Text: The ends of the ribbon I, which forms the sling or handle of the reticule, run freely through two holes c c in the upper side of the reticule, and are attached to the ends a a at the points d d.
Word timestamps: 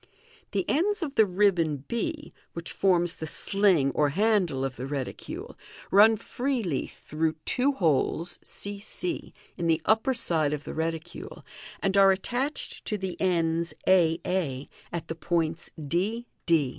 The 0.49 0.67
ends 0.67 1.03
of 1.03 1.13
the 1.13 1.27
ribbon 1.27 1.85
I, 1.91 2.31
which 2.53 2.71
forms 2.71 3.17
the 3.17 3.27
sling 3.27 3.91
or 3.91 4.09
handle 4.09 4.65
of 4.65 4.75
the 4.75 4.87
reticule, 4.87 5.55
run 5.91 6.15
freely 6.15 6.87
through 6.87 7.35
two 7.45 7.73
holes 7.73 8.39
c 8.43 8.79
c 8.79 9.31
in 9.57 9.67
the 9.67 9.79
upper 9.85 10.15
side 10.15 10.53
of 10.53 10.63
the 10.63 10.73
reticule, 10.73 11.45
and 11.83 11.95
are 11.97 12.09
attached 12.11 12.83
to 12.85 12.97
the 12.97 13.15
ends 13.21 13.75
a 13.87 14.19
a 14.25 14.69
at 14.91 15.07
the 15.07 15.13
points 15.13 15.69
d 15.77 16.25
d. 16.47 16.69